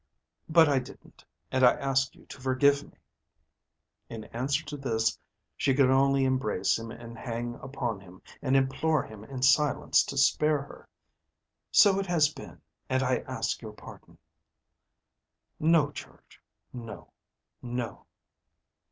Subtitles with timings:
[0.49, 2.97] But I did it, and I ask you to forgive me."
[4.09, 5.19] In answer to this
[5.55, 10.17] she could only embrace him and hang upon him, and implore him in silence to
[10.17, 10.89] spare her.
[11.71, 12.59] "So it has been,
[12.89, 14.17] and I ask your pardon."
[15.59, 16.41] "No, George,
[16.73, 17.13] no;
[17.61, 18.07] no."